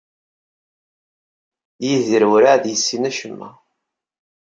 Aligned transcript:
Yidir 1.85 2.23
werɛad 2.31 2.63
yessin 2.67 3.03
acemma. 3.09 3.49